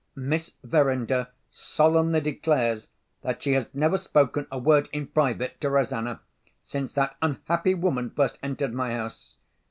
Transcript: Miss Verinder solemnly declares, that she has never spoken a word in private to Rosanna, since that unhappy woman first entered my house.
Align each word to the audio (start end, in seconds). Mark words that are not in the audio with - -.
Miss 0.15 0.53
Verinder 0.63 1.27
solemnly 1.51 2.21
declares, 2.21 2.87
that 3.21 3.43
she 3.43 3.53
has 3.53 3.69
never 3.71 3.97
spoken 3.97 4.47
a 4.51 4.57
word 4.57 4.89
in 4.91 5.05
private 5.05 5.61
to 5.61 5.69
Rosanna, 5.69 6.21
since 6.63 6.91
that 6.93 7.17
unhappy 7.21 7.75
woman 7.75 8.09
first 8.09 8.39
entered 8.41 8.73
my 8.73 8.93
house. 8.93 9.35